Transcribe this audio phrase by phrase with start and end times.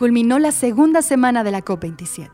[0.00, 2.30] culminó la segunda semana de la COP27,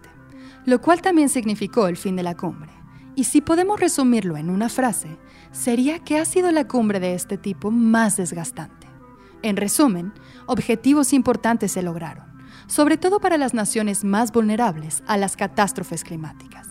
[0.67, 2.71] lo cual también significó el fin de la cumbre.
[3.17, 5.19] Y si podemos resumirlo en una frase,
[5.51, 8.87] sería que ha sido la cumbre de este tipo más desgastante.
[9.43, 10.13] En resumen,
[10.47, 12.27] objetivos importantes se lograron,
[12.69, 16.69] sobre todo para las naciones más vulnerables a las catástrofes climáticas.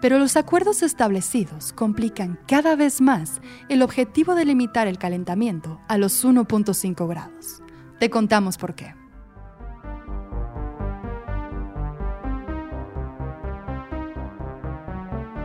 [0.00, 5.98] Pero los acuerdos establecidos complican cada vez más el objetivo de limitar el calentamiento a
[5.98, 7.62] los 1.5 grados.
[8.00, 9.01] Te contamos por qué.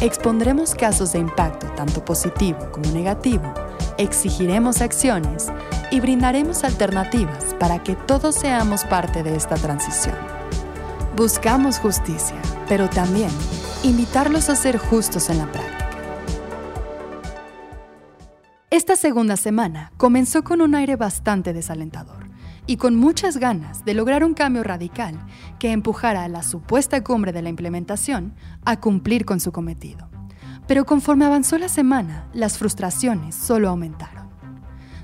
[0.00, 3.52] Expondremos casos de impacto tanto positivo como negativo,
[3.98, 5.48] exigiremos acciones
[5.90, 10.14] y brindaremos alternativas para que todos seamos parte de esta transición.
[11.16, 13.30] Buscamos justicia, pero también
[13.82, 15.90] invitarlos a ser justos en la práctica.
[18.70, 22.27] Esta segunda semana comenzó con un aire bastante desalentador
[22.68, 25.18] y con muchas ganas de lograr un cambio radical
[25.58, 30.10] que empujara a la supuesta cumbre de la implementación a cumplir con su cometido.
[30.68, 34.28] Pero conforme avanzó la semana, las frustraciones solo aumentaron.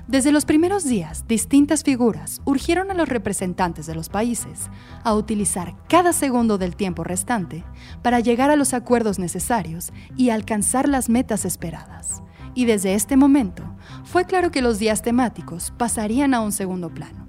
[0.07, 4.69] Desde los primeros días, distintas figuras urgieron a los representantes de los países
[5.03, 7.63] a utilizar cada segundo del tiempo restante
[8.03, 12.21] para llegar a los acuerdos necesarios y alcanzar las metas esperadas.
[12.53, 13.63] Y desde este momento,
[14.03, 17.24] fue claro que los días temáticos pasarían a un segundo plano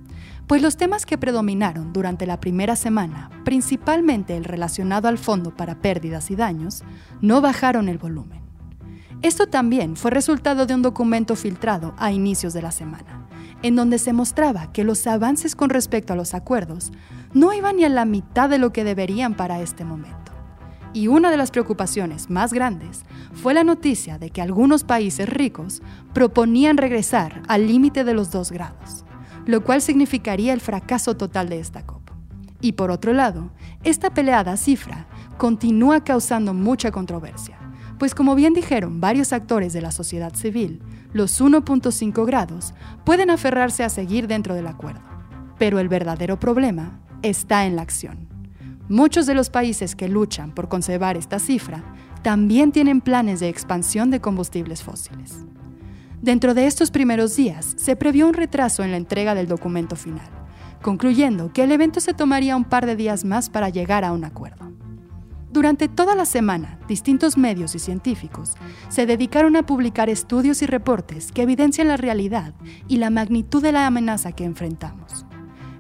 [0.47, 5.80] pues los temas que predominaron durante la primera semana, principalmente el relacionado al Fondo para
[5.80, 6.84] Pérdidas y Daños,
[7.20, 8.42] no bajaron el volumen.
[9.22, 13.26] Esto también fue resultado de un documento filtrado a inicios de la semana,
[13.62, 16.92] en donde se mostraba que los avances con respecto a los acuerdos
[17.32, 20.32] no iban ni a la mitad de lo que deberían para este momento.
[20.92, 23.04] Y una de las preocupaciones más grandes
[23.34, 25.82] fue la noticia de que algunos países ricos
[26.15, 29.06] proponían regresar al límite de los dos grados
[29.47, 32.11] lo cual significaría el fracaso total de esta COP.
[32.61, 33.51] Y por otro lado,
[33.84, 35.07] esta peleada cifra
[35.39, 37.59] continúa causando mucha controversia,
[37.99, 42.75] pues como bien dijeron varios actores de la sociedad civil, los 1.5 grados
[43.05, 45.01] pueden aferrarse a seguir dentro del acuerdo,
[45.59, 48.28] pero el verdadero problema está en la acción.
[48.89, 51.84] Muchos de los países que luchan por conservar esta cifra
[52.23, 55.47] también tienen planes de expansión de combustibles fósiles.
[56.26, 60.26] Dentro de estos primeros días se previó un retraso en la entrega del documento final,
[60.82, 64.25] concluyendo que el evento se tomaría un par de días más para llegar a un
[64.25, 64.72] acuerdo.
[65.53, 68.54] Durante toda la semana, distintos medios y científicos
[68.88, 72.54] se dedicaron a publicar estudios y reportes que evidencian la realidad
[72.88, 75.26] y la magnitud de la amenaza que enfrentamos.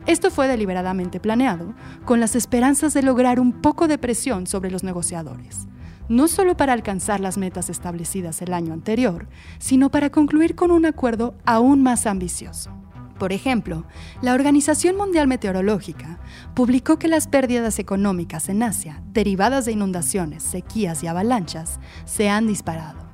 [0.06, 1.74] Esto fue deliberadamente planeado
[2.04, 5.66] con las esperanzas de lograr un poco de presión sobre los negociadores,
[6.08, 9.28] no solo para alcanzar las metas establecidas el año anterior,
[9.58, 12.70] sino para concluir con un acuerdo aún más ambicioso.
[13.18, 13.86] Por ejemplo,
[14.20, 16.20] la Organización Mundial Meteorológica
[16.54, 22.46] publicó que las pérdidas económicas en Asia, derivadas de inundaciones, sequías y avalanchas, se han
[22.46, 23.06] disparado.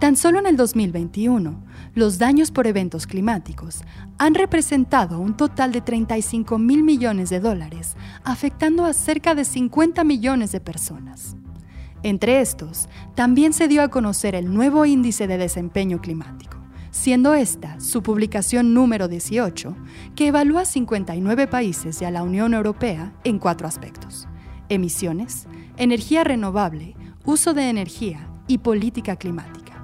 [0.00, 1.62] Tan solo en el 2021,
[1.94, 3.82] los daños por eventos climáticos
[4.18, 10.04] han representado un total de 35 mil millones de dólares, afectando a cerca de 50
[10.04, 11.36] millones de personas.
[12.02, 16.58] Entre estos, también se dio a conocer el nuevo índice de desempeño climático,
[16.90, 19.76] siendo esta su publicación número 18,
[20.14, 24.28] que evalúa 59 países y a la Unión Europea en cuatro aspectos.
[24.68, 25.46] Emisiones,
[25.76, 29.74] energía renovable, uso de energía y política climática.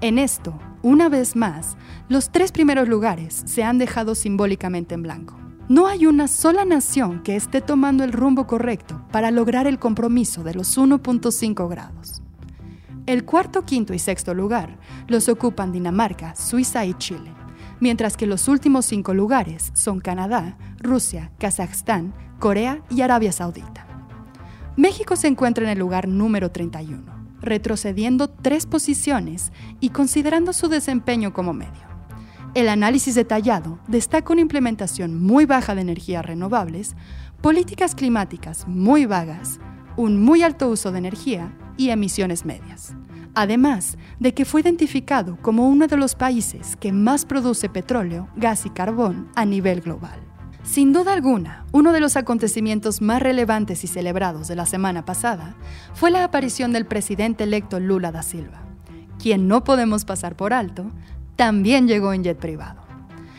[0.00, 1.76] En esto, una vez más,
[2.08, 5.36] los tres primeros lugares se han dejado simbólicamente en blanco.
[5.70, 10.42] No hay una sola nación que esté tomando el rumbo correcto para lograr el compromiso
[10.42, 12.22] de los 1.5 grados.
[13.06, 17.32] El cuarto, quinto y sexto lugar los ocupan Dinamarca, Suiza y Chile,
[17.78, 23.86] mientras que los últimos cinco lugares son Canadá, Rusia, Kazajstán, Corea y Arabia Saudita.
[24.76, 27.00] México se encuentra en el lugar número 31,
[27.40, 31.89] retrocediendo tres posiciones y considerando su desempeño como medio.
[32.52, 36.96] El análisis detallado destaca una implementación muy baja de energías renovables,
[37.40, 39.60] políticas climáticas muy vagas,
[39.96, 42.92] un muy alto uso de energía y emisiones medias.
[43.34, 48.66] Además de que fue identificado como uno de los países que más produce petróleo, gas
[48.66, 50.18] y carbón a nivel global.
[50.64, 55.54] Sin duda alguna, uno de los acontecimientos más relevantes y celebrados de la semana pasada
[55.94, 58.60] fue la aparición del presidente electo Lula da Silva,
[59.20, 60.90] quien no podemos pasar por alto,
[61.40, 62.82] también llegó en jet privado.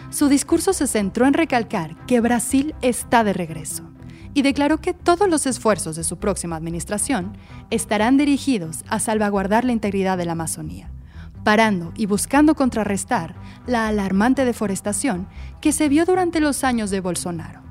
[0.09, 3.83] Su discurso se centró en recalcar que Brasil está de regreso
[4.33, 7.37] y declaró que todos los esfuerzos de su próxima administración
[7.69, 10.89] estarán dirigidos a salvaguardar la integridad de la Amazonía,
[11.43, 13.35] parando y buscando contrarrestar
[13.67, 15.27] la alarmante deforestación
[15.61, 17.61] que se vio durante los años de Bolsonaro,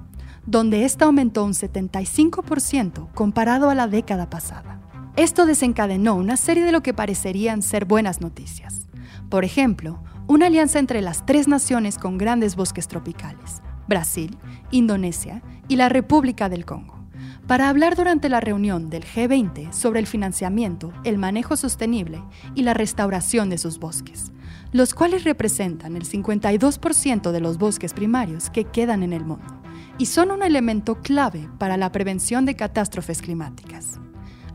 [0.46, 4.80] donde ésta aumentó un 75% comparado a la década pasada.
[5.16, 8.86] Esto desencadenó una serie de lo que parecerían ser buenas noticias.
[9.28, 10.00] Por ejemplo,
[10.30, 14.38] una alianza entre las tres naciones con grandes bosques tropicales, Brasil,
[14.70, 17.04] Indonesia y la República del Congo,
[17.48, 22.22] para hablar durante la reunión del G20 sobre el financiamiento, el manejo sostenible
[22.54, 24.30] y la restauración de sus bosques,
[24.70, 29.60] los cuales representan el 52% de los bosques primarios que quedan en el mundo
[29.98, 33.98] y son un elemento clave para la prevención de catástrofes climáticas.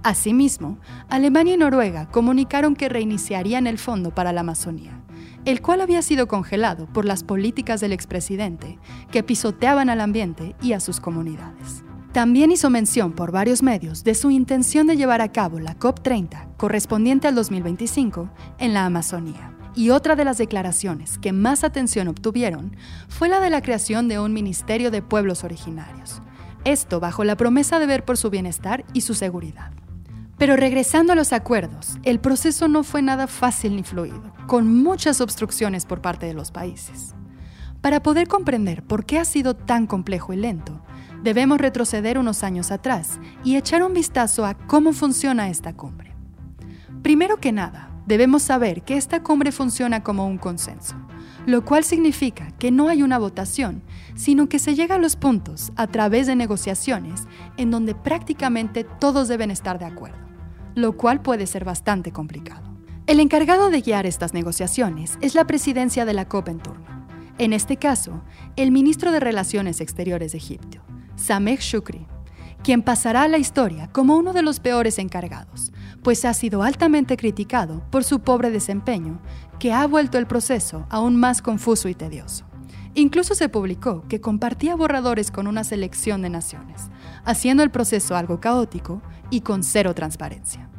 [0.04, 0.80] Asimismo,
[1.10, 5.02] Alemania y Noruega comunicaron que reiniciarían el Fondo para la Amazonía,
[5.46, 8.80] el cual había sido congelado por las políticas del expresidente
[9.12, 11.84] que pisoteaban al ambiente y a sus comunidades.
[12.12, 16.56] También hizo mención por varios medios de su intención de llevar a cabo la COP30,
[16.56, 19.54] correspondiente al 2025, en la Amazonía.
[19.76, 22.78] Y otra de las declaraciones que más atención obtuvieron
[23.10, 26.22] fue la de la creación de un Ministerio de Pueblos Originarios.
[26.64, 29.72] Esto bajo la promesa de ver por su bienestar y su seguridad.
[30.38, 35.22] Pero regresando a los acuerdos, el proceso no fue nada fácil ni fluido, con muchas
[35.22, 37.16] obstrucciones por parte de los países.
[37.80, 40.82] Para poder comprender por qué ha sido tan complejo y lento,
[41.24, 46.14] debemos retroceder unos años atrás y echar un vistazo a cómo funciona esta cumbre.
[47.02, 50.96] Primero que nada, debemos saber que esta cumbre funciona como un consenso,
[51.46, 53.84] lo cual significa que no hay una votación,
[54.16, 57.24] sino que se llega a los puntos a través de negociaciones
[57.56, 60.25] en donde prácticamente todos deben estar de acuerdo
[60.76, 62.76] lo cual puede ser bastante complicado.
[63.08, 66.86] El encargado de guiar estas negociaciones es la presidencia de la COP en turno.
[67.38, 68.24] En este caso,
[68.56, 70.80] el ministro de Relaciones Exteriores de Egipto,
[71.16, 72.08] Sameh Shukri,
[72.64, 77.16] quien pasará a la historia como uno de los peores encargados, pues ha sido altamente
[77.16, 79.22] criticado por su pobre desempeño,
[79.60, 82.46] que ha vuelto el proceso aún más confuso y tedioso.
[82.96, 86.90] Incluso se publicó que compartía borradores con una selección de naciones,
[87.26, 90.70] haciendo el proceso algo caótico y con cero transparencia.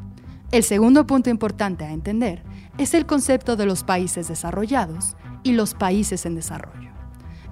[0.52, 2.42] El segundo punto importante a entender
[2.78, 6.90] es el concepto de los países desarrollados y los países en desarrollo.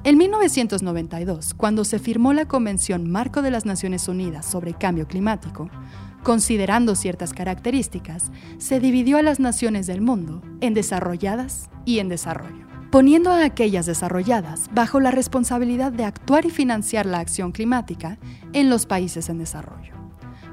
[0.04, 5.70] En 1992, cuando se firmó la Convención Marco de las Naciones Unidas sobre Cambio Climático,
[6.22, 12.66] considerando ciertas características, se dividió a las naciones del mundo en desarrolladas y en desarrollo,
[12.90, 18.18] poniendo a aquellas desarrolladas bajo la responsabilidad de actuar y financiar la acción climática
[18.52, 20.03] en los países en desarrollo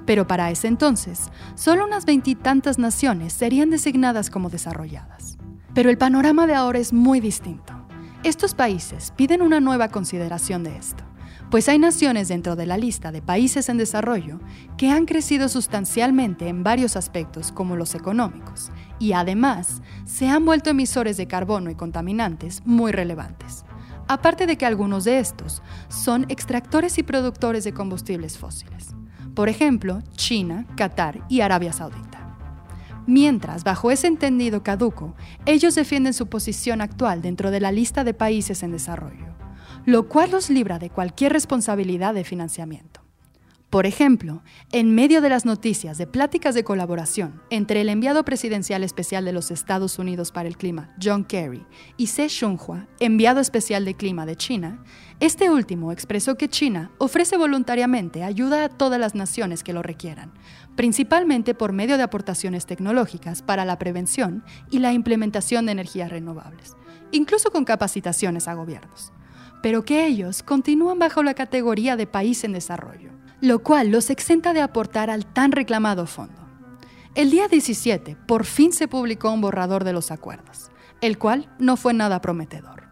[0.06, 5.38] pero para ese entonces, solo unas veintitantas naciones serían designadas como desarrolladas.
[5.74, 7.74] Pero el panorama de ahora es muy distinto.
[8.24, 11.04] Estos países piden una nueva consideración de esto,
[11.50, 14.40] pues hay naciones dentro de la lista de países en desarrollo
[14.78, 20.70] que han crecido sustancialmente en varios aspectos como los económicos, y además se han vuelto
[20.70, 23.66] emisores de carbono y contaminantes muy relevantes
[24.08, 28.94] aparte de que algunos de estos son extractores y productores de combustibles fósiles
[29.42, 32.38] por ejemplo, China, Qatar y Arabia Saudita.
[33.08, 35.16] Mientras, bajo ese entendido caduco,
[35.48, 39.26] ellos defienden su posición actual dentro de la lista de países en desarrollo,
[39.84, 43.01] lo cual los libra de cualquier responsabilidad de financiamiento.
[43.72, 48.84] Por ejemplo, en medio de las noticias de pláticas de colaboración entre el enviado presidencial
[48.84, 53.86] especial de los Estados Unidos para el Clima, John Kerry, y Se Shunhua, enviado especial
[53.86, 54.84] de Clima de China,
[55.22, 60.34] este último expresó que China ofrece voluntariamente ayuda a todas las naciones que lo requieran,
[60.76, 66.76] principalmente por medio de aportaciones tecnológicas para la prevención y la implementación de energías renovables,
[67.12, 69.14] incluso con capacitaciones a gobiernos,
[69.64, 74.54] pero que ellos continúan bajo la categoría de país en desarrollo lo cual los exenta
[74.54, 76.48] de aportar al tan reclamado fondo.
[77.16, 80.70] El día 17 por fin se publicó un borrador de los acuerdos,
[81.02, 82.88] el cual no fue nada prometedor,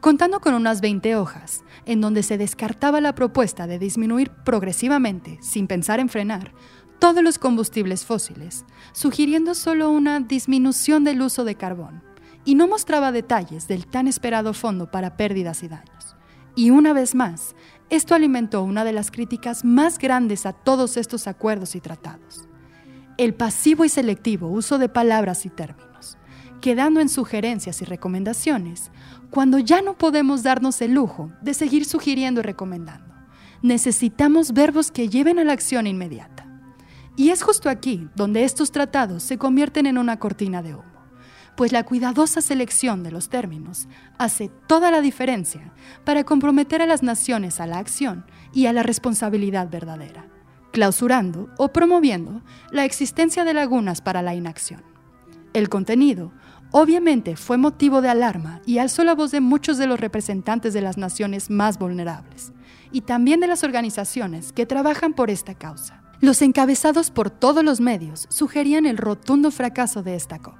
[0.00, 5.66] contando con unas 20 hojas, en donde se descartaba la propuesta de disminuir progresivamente, sin
[5.66, 6.52] pensar en frenar,
[6.98, 12.02] todos los combustibles fósiles, sugiriendo solo una disminución del uso de carbón,
[12.44, 16.16] y no mostraba detalles del tan esperado fondo para pérdidas y daños.
[16.56, 17.54] Y una vez más,
[17.90, 22.48] esto alimentó una de las críticas más grandes a todos estos acuerdos y tratados.
[23.18, 26.16] El pasivo y selectivo uso de palabras y términos,
[26.60, 28.92] quedando en sugerencias y recomendaciones,
[29.30, 33.14] cuando ya no podemos darnos el lujo de seguir sugiriendo y recomendando.
[33.60, 36.46] Necesitamos verbos que lleven a la acción inmediata.
[37.16, 40.99] Y es justo aquí donde estos tratados se convierten en una cortina de humo,
[41.56, 43.88] pues la cuidadosa selección de los términos
[44.18, 45.72] hace toda la diferencia
[46.04, 50.26] para comprometer a las naciones a la acción y a la responsabilidad verdadera,
[50.72, 54.82] clausurando o promoviendo la existencia de lagunas para la inacción.
[55.52, 56.32] El contenido
[56.70, 60.80] obviamente fue motivo de alarma y alzó la voz de muchos de los representantes de
[60.80, 62.52] las naciones más vulnerables
[62.92, 66.02] y también de las organizaciones que trabajan por esta causa.
[66.20, 70.58] Los encabezados por todos los medios sugerían el rotundo fracaso de esta COP,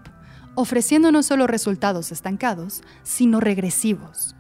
[0.55, 4.35] ofreciendo no solo resultados estancados, sino regresivos.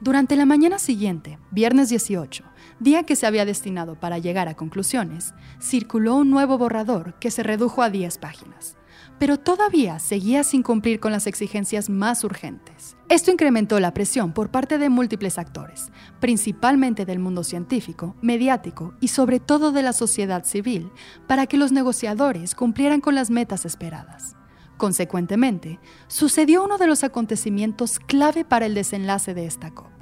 [0.00, 2.44] Durante la mañana siguiente, viernes 18,
[2.80, 7.42] día que se había destinado para llegar a conclusiones, circuló un nuevo borrador que se
[7.42, 8.76] redujo a 10 páginas
[9.18, 12.96] pero todavía seguía sin cumplir con las exigencias más urgentes.
[13.08, 15.90] Esto incrementó la presión por parte de múltiples actores,
[16.20, 20.90] principalmente del mundo científico, mediático y sobre todo de la sociedad civil,
[21.26, 24.36] para que los negociadores cumplieran con las metas esperadas.
[24.76, 25.78] Consecuentemente,
[26.08, 29.92] sucedió uno de los acontecimientos clave para el desenlace de esta COP.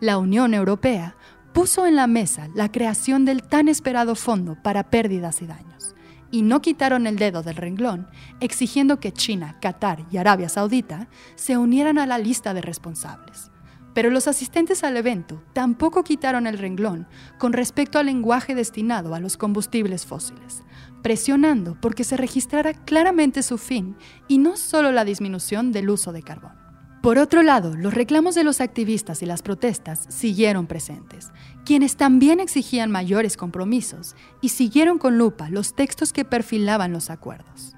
[0.00, 1.16] La Unión Europea
[1.52, 5.94] puso en la mesa la creación del tan esperado Fondo para Pérdidas y Daños
[6.32, 8.08] y no quitaron el dedo del renglón,
[8.40, 13.51] exigiendo que China, Qatar y Arabia Saudita se unieran a la lista de responsables.
[13.94, 17.06] Pero los asistentes al evento tampoco quitaron el renglón
[17.38, 20.62] con respecto al lenguaje destinado a los combustibles fósiles,
[21.02, 23.96] presionando porque se registrara claramente su fin
[24.28, 26.62] y no solo la disminución del uso de carbón.
[27.02, 31.32] Por otro lado, los reclamos de los activistas y las protestas siguieron presentes,
[31.64, 37.74] quienes también exigían mayores compromisos y siguieron con lupa los textos que perfilaban los acuerdos.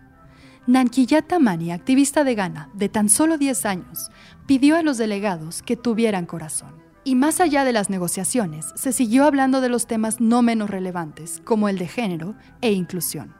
[0.66, 4.10] Nankiyata Mani, activista de Ghana de tan solo 10 años,
[4.46, 6.74] pidió a los delegados que tuvieran corazón.
[7.02, 11.42] Y más allá de las negociaciones, se siguió hablando de los temas no menos relevantes,
[11.44, 13.34] como el de género e inclusión.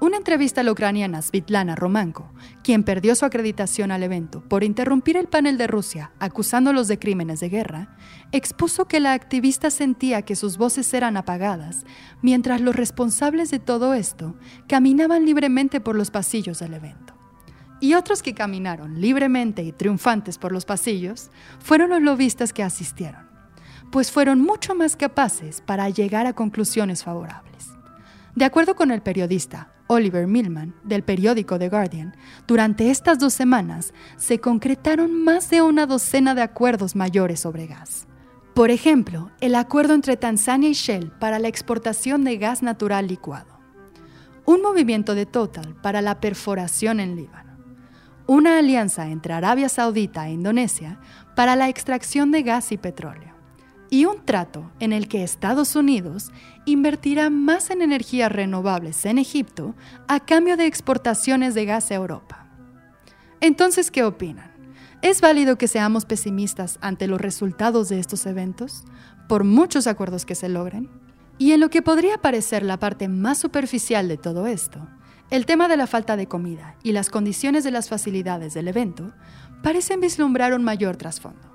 [0.00, 2.32] Una entrevista a la ucraniana Svitlana Romanko,
[2.64, 7.38] quien perdió su acreditación al evento por interrumpir el panel de Rusia acusándolos de crímenes
[7.38, 7.96] de guerra,
[8.32, 11.84] expuso que la activista sentía que sus voces eran apagadas,
[12.20, 14.34] mientras los responsables de todo esto
[14.66, 17.11] caminaban libremente por los pasillos del evento.
[17.82, 23.28] Y otros que caminaron libremente y triunfantes por los pasillos fueron los lobistas que asistieron,
[23.90, 27.70] pues fueron mucho más capaces para llegar a conclusiones favorables.
[28.36, 32.14] De acuerdo con el periodista Oliver Millman, del periódico The Guardian,
[32.46, 38.06] durante estas dos semanas se concretaron más de una docena de acuerdos mayores sobre gas.
[38.54, 43.58] Por ejemplo, el acuerdo entre Tanzania y Shell para la exportación de gas natural licuado,
[44.44, 47.41] un movimiento de Total para la perforación en Líbano,
[48.26, 50.98] una alianza entre Arabia Saudita e Indonesia
[51.34, 53.32] para la extracción de gas y petróleo
[53.92, 56.32] y un trato en el que Estados Unidos
[56.64, 59.74] invertirá más en energías renovables en Egipto
[60.08, 62.46] a cambio de exportaciones de gas a Europa.
[63.42, 64.50] Entonces, ¿qué opinan?
[65.02, 68.84] ¿Es válido que seamos pesimistas ante los resultados de estos eventos,
[69.28, 70.88] por muchos acuerdos que se logren?
[71.36, 74.88] Y en lo que podría parecer la parte más superficial de todo esto,
[75.32, 79.14] el tema de la falta de comida y las condiciones de las facilidades del evento
[79.62, 81.50] parecen vislumbrar un mayor trasfondo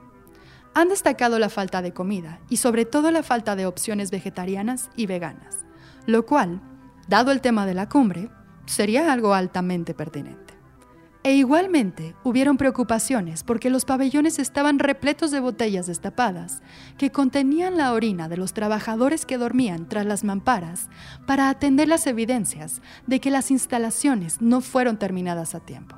[0.74, 5.08] han destacado la falta de comida y sobre todo la falta de opciones vegetarianas y
[5.08, 5.66] veganas,
[6.06, 6.62] lo cual,
[7.08, 8.30] dado el tema de la cumbre,
[8.68, 10.47] sería algo altamente pertinente.
[11.28, 16.62] E igualmente hubieron preocupaciones porque los pabellones estaban repletos de botellas destapadas
[16.98, 20.88] que contenían la orina de los trabajadores que dormían tras las mamparas
[21.26, 25.98] para atender las evidencias de que las instalaciones no fueron terminadas a tiempo.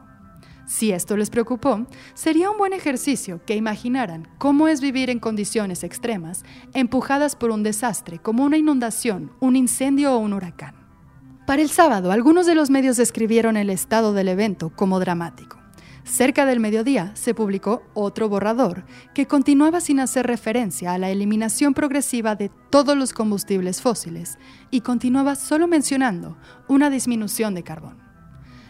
[0.66, 5.84] Si esto les preocupó, sería un buen ejercicio que imaginaran cómo es vivir en condiciones
[5.84, 6.44] extremas,
[6.74, 10.79] empujadas por un desastre como una inundación, un incendio o un huracán.
[11.50, 15.58] Para el sábado, algunos de los medios describieron el estado del evento como dramático.
[16.04, 21.74] Cerca del mediodía se publicó otro borrador que continuaba sin hacer referencia a la eliminación
[21.74, 24.38] progresiva de todos los combustibles fósiles
[24.70, 26.38] y continuaba solo mencionando
[26.68, 27.98] una disminución de carbón.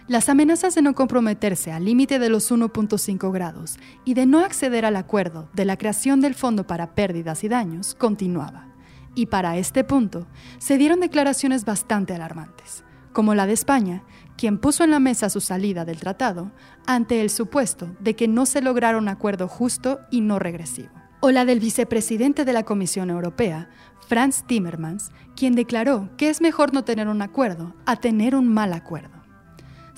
[0.07, 4.86] Las amenazas de no comprometerse al límite de los 1.5 grados y de no acceder
[4.86, 8.69] al acuerdo de la creación del Fondo para Pérdidas y Daños continuaba.
[9.16, 14.04] Y para este punto se dieron declaraciones bastante alarmantes, como la de España,
[14.38, 16.51] quien puso en la mesa su salida del tratado
[16.86, 20.89] ante el supuesto de que no se lograra un acuerdo justo y no regresivo.
[21.22, 23.70] O la del vicepresidente de la Comisión Europea,
[24.08, 28.74] Franz Timmermans, quien declaró que es mejor no tener un acuerdo a tener un mal
[28.74, 29.20] acuerdo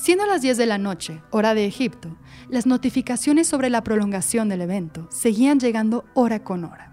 [0.01, 2.17] Siendo las 10 de la noche, hora de Egipto,
[2.49, 6.90] las notificaciones sobre la prolongación del evento seguían llegando hora con hora.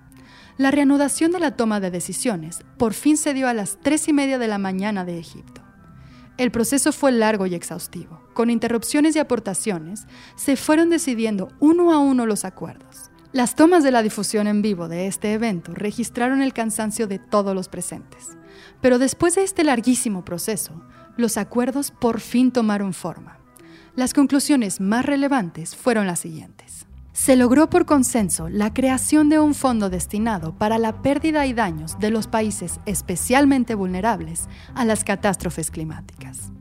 [0.58, 4.12] La reanudación de la toma de decisiones por fin se dio a las 3 y
[4.12, 5.62] media de la mañana de Egipto.
[6.36, 8.20] El proceso fue largo y exhaustivo.
[8.34, 13.12] Con interrupciones y aportaciones, se fueron decidiendo uno a uno los acuerdos.
[13.30, 17.54] Las tomas de la difusión en vivo de este evento registraron el cansancio de todos
[17.54, 18.36] los presentes.
[18.80, 20.82] Pero después de este larguísimo proceso,
[21.16, 23.38] los acuerdos por fin tomaron forma.
[23.94, 26.87] Las conclusiones más relevantes fueron las siguientes.
[27.12, 31.98] Se logró por consenso la creación de un fondo destinado para la pérdida y daños
[31.98, 36.52] de los países especialmente vulnerables a las catástrofes climáticas.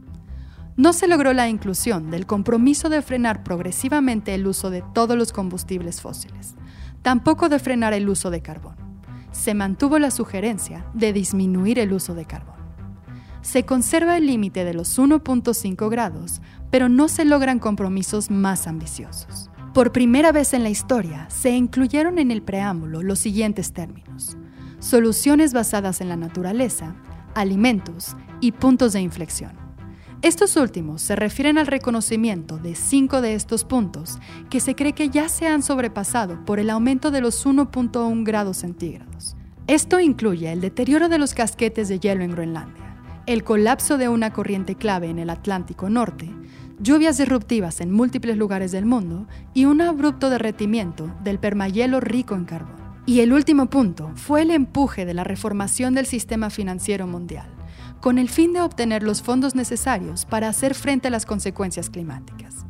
[0.75, 5.31] No se logró la inclusión del compromiso de frenar progresivamente el uso de todos los
[5.31, 6.55] combustibles fósiles,
[7.01, 8.75] tampoco de frenar el uso de carbón.
[9.31, 12.57] Se mantuvo la sugerencia de disminuir el uso de carbón.
[13.41, 19.49] Se conserva el límite de los 1.5 grados, pero no se logran compromisos más ambiciosos.
[19.77, 24.35] Por primera vez en la historia, se incluyeron en el preámbulo los siguientes términos.
[24.79, 26.95] Soluciones basadas en la naturaleza,
[27.35, 29.51] alimentos y puntos de inflexión.
[30.23, 34.17] Estos últimos se refieren al reconocimiento de cinco de estos puntos
[34.49, 38.57] que se cree que ya se han sobrepasado por el aumento de los 1.1 grados
[38.57, 39.35] centígrados.
[39.67, 44.33] Esto incluye el deterioro de los casquetes de hielo en Groenlandia, el colapso de una
[44.33, 46.33] corriente clave en el Atlántico Norte,
[46.79, 52.45] lluvias disruptivas en múltiples lugares del mundo y un abrupto derretimiento del permahielo rico en
[52.45, 52.75] carbón.
[53.05, 57.47] Y el último punto fue el empuje de la reformación del sistema financiero mundial,
[58.01, 62.65] con el fin de obtener los fondos necesarios para hacer frente a las consecuencias climáticas.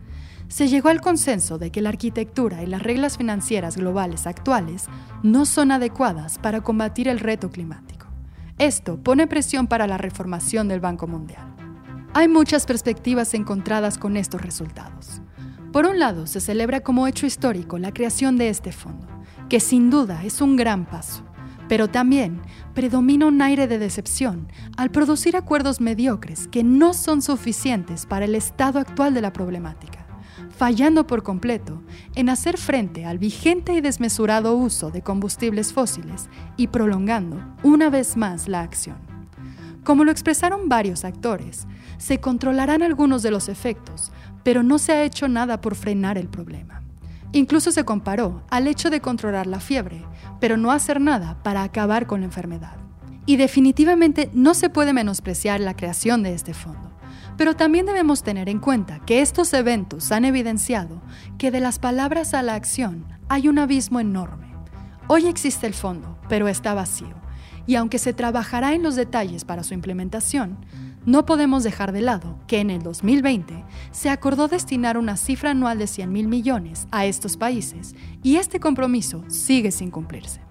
[0.48, 4.86] Se llegó al consenso de que la arquitectura y las reglas financieras globales actuales
[5.22, 8.08] no son adecuadas para combatir el reto climático.
[8.58, 11.67] Esto pone presión para la reformación del Banco Mundial.
[12.18, 15.22] Hay muchas perspectivas encontradas con estos resultados.
[15.72, 19.06] Por un lado, se celebra como hecho histórico la creación de este fondo,
[19.50, 21.24] que sin duda es un gran paso,
[21.70, 22.42] pero también
[22.74, 28.34] predomina un aire de decepción al producir acuerdos mediocres que no son suficientes para el
[28.34, 30.08] estado actual de la problemática,
[30.50, 31.84] fallando por completo
[32.16, 38.18] en hacer frente al vigente y desmesurado uso de combustibles fósiles y prolongando una vez
[38.18, 38.98] más la acción.
[39.84, 41.66] Como lo expresaron varios actores,
[41.98, 44.12] se controlarán algunos de los efectos,
[44.44, 46.82] pero no se ha hecho nada por frenar el problema.
[47.34, 50.06] Incluso se comparó al hecho de controlar la fiebre,
[50.40, 52.78] pero no hacer nada para acabar con la enfermedad.
[53.26, 56.94] Y definitivamente no se puede menospreciar la creación de este fondo.
[57.36, 61.02] Pero también debemos tener en cuenta que estos eventos han evidenciado
[61.38, 64.48] que de las palabras a la acción hay un abismo enorme.
[65.08, 67.27] Hoy existe el fondo, pero está vacío.
[67.68, 70.58] Y aunque se trabajará en los detalles para su implementación,
[71.06, 75.78] no podemos dejar de lado que en el 2020 se acordó destinar una cifra anual
[75.78, 80.42] de 100 mil millones a estos países y este compromiso sigue sin cumplirse.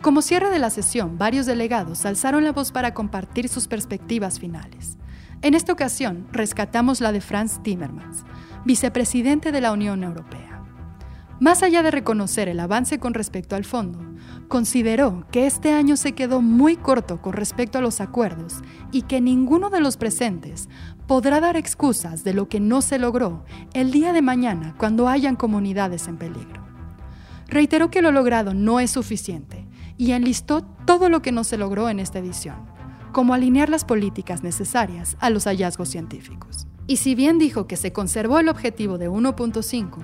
[0.00, 4.98] Como cierre de la sesión, varios delegados alzaron la voz para compartir sus perspectivas finales.
[5.40, 8.24] En esta ocasión, rescatamos la de Franz Timmermans,
[8.64, 10.62] vicepresidente de la Unión Europea.
[11.40, 14.13] Más allá de reconocer el avance con respecto al fondo,
[14.54, 18.62] consideró que este año se quedó muy corto con respecto a los acuerdos
[18.92, 20.68] y que ninguno de los presentes
[21.08, 25.34] podrá dar excusas de lo que no se logró el día de mañana cuando hayan
[25.34, 26.64] comunidades en peligro.
[27.48, 31.88] Reiteró que lo logrado no es suficiente y enlistó todo lo que no se logró
[31.88, 32.58] en esta edición,
[33.10, 36.68] como alinear las políticas necesarias a los hallazgos científicos.
[36.86, 39.98] Y si bien dijo que se conservó el objetivo de 1.5,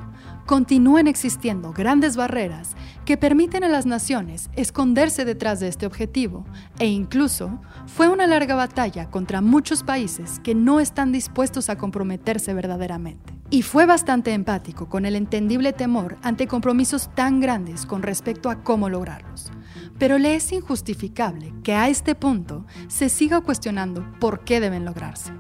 [0.47, 6.47] continúan existiendo grandes barreras que permiten a las naciones esconderse detrás de este objetivo
[6.79, 12.55] e incluso fue una larga batalla contra muchos países que no están dispuestos a comprometerse
[12.55, 13.39] verdaderamente.
[13.51, 18.63] Y fue bastante empático con el entendible temor ante compromisos tan grandes con respecto a
[18.63, 19.51] cómo lograrlos.
[19.99, 25.33] Pero le es injustificable que a este punto se siga cuestionando por qué deben lograrse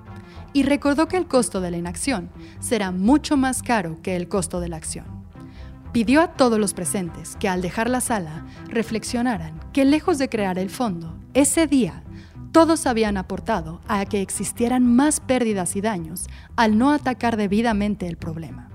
[0.52, 4.60] y recordó que el costo de la inacción será mucho más caro que el costo
[4.60, 5.06] de la acción.
[5.92, 10.58] Pidió a todos los presentes que al dejar la sala reflexionaran que lejos de crear
[10.58, 12.04] el fondo, ese día
[12.52, 18.16] todos habían aportado a que existieran más pérdidas y daños al no atacar debidamente el
[18.16, 18.68] problema.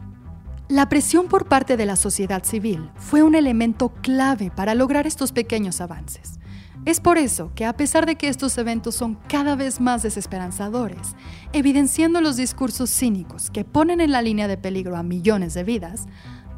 [0.67, 5.31] La presión por parte de la sociedad civil fue un elemento clave para lograr estos
[5.31, 6.39] pequeños avances.
[6.85, 11.15] Es por eso que a pesar de que estos eventos son cada vez más desesperanzadores,
[11.51, 16.05] evidenciando los discursos cínicos que ponen en la línea de peligro a millones de vidas,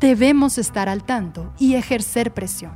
[0.02, 2.74] debemos estar al tanto y ejercer presión.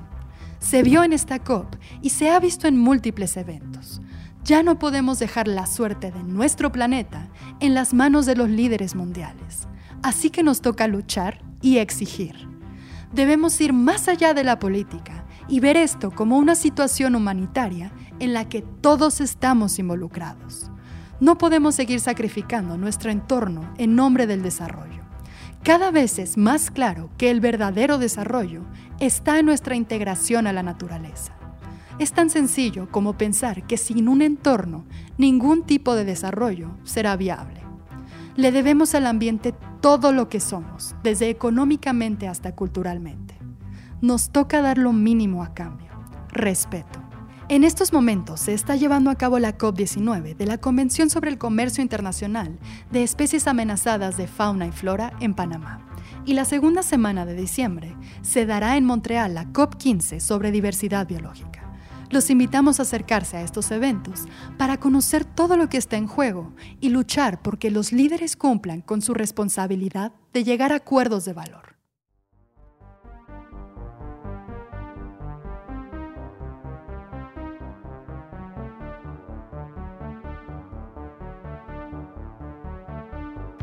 [0.60, 4.02] Se vio en esta COP y se ha visto en múltiples eventos.
[4.46, 7.28] Ya no podemos dejar la suerte de nuestro planeta
[7.60, 9.68] en las manos de los líderes mundiales.
[10.04, 12.48] Así que nos toca luchar y exigir.
[13.12, 15.21] Debemos ir más allá de la política
[15.52, 20.72] y ver esto como una situación humanitaria en la que todos estamos involucrados.
[21.20, 25.04] No podemos seguir sacrificando nuestro entorno en nombre del desarrollo.
[25.62, 28.64] Cada vez es más claro que el verdadero desarrollo
[29.02, 31.34] está en nuestra integración a la naturaleza.
[32.00, 34.86] Es tan sencillo como pensar que sin un entorno
[35.18, 37.62] ningún tipo de desarrollo será viable.
[38.38, 43.41] Le debemos al ambiente todo lo que somos, desde económicamente hasta culturalmente.
[44.02, 45.92] Nos toca dar lo mínimo a cambio,
[46.30, 47.00] respeto.
[47.50, 51.38] En estos momentos se está llevando a cabo la COP19 de la Convención sobre el
[51.38, 52.58] Comercio Internacional
[52.90, 55.86] de Especies Amenazadas de Fauna y Flora en Panamá.
[56.26, 61.72] Y la segunda semana de diciembre se dará en Montreal la COP15 sobre diversidad biológica.
[62.10, 64.26] Los invitamos a acercarse a estos eventos
[64.58, 69.04] para conocer todo lo que está en juego y luchar porque los líderes cumplan con
[69.04, 71.71] su responsabilidad de llegar a acuerdos de valor.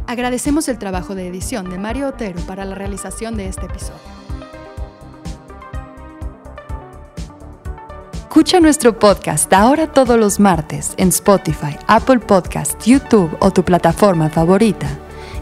[0.09, 4.01] Agradecemos el trabajo de edición de Mario Otero para la realización de este episodio.
[8.15, 14.31] Escucha nuestro podcast ahora todos los martes en Spotify, Apple Podcast, YouTube o tu plataforma
[14.31, 14.89] favorita.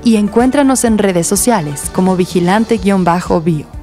[0.03, 3.76] Y encuéntranos en redes sociales como vigilante-bio.